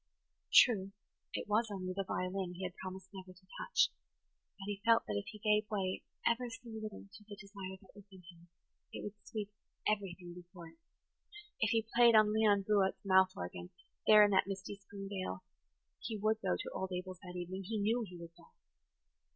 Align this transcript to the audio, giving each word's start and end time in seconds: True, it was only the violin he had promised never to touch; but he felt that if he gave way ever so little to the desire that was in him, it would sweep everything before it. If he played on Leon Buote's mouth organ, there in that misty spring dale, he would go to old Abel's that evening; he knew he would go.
True, 0.51 0.93
it 1.35 1.47
was 1.47 1.69
only 1.69 1.93
the 1.95 2.03
violin 2.03 2.55
he 2.55 2.63
had 2.63 2.75
promised 2.77 3.11
never 3.13 3.33
to 3.33 3.47
touch; 3.59 3.89
but 4.57 4.65
he 4.65 4.81
felt 4.83 5.05
that 5.05 5.15
if 5.15 5.27
he 5.27 5.37
gave 5.37 5.69
way 5.69 6.01
ever 6.25 6.49
so 6.49 6.69
little 6.69 7.07
to 7.13 7.23
the 7.29 7.35
desire 7.35 7.77
that 7.79 7.93
was 7.93 8.05
in 8.11 8.23
him, 8.31 8.47
it 8.91 9.03
would 9.03 9.13
sweep 9.23 9.51
everything 9.87 10.33
before 10.33 10.69
it. 10.69 10.79
If 11.59 11.69
he 11.69 11.85
played 11.95 12.15
on 12.15 12.33
Leon 12.33 12.63
Buote's 12.67 13.05
mouth 13.05 13.33
organ, 13.35 13.69
there 14.07 14.25
in 14.25 14.31
that 14.31 14.47
misty 14.47 14.75
spring 14.75 15.07
dale, 15.07 15.43
he 15.99 16.17
would 16.17 16.41
go 16.41 16.55
to 16.57 16.71
old 16.73 16.91
Abel's 16.91 17.19
that 17.19 17.35
evening; 17.35 17.65
he 17.65 17.77
knew 17.79 18.03
he 18.09 18.17
would 18.17 18.33
go. 18.35 18.45